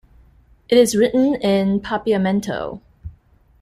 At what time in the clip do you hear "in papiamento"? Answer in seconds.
1.35-2.81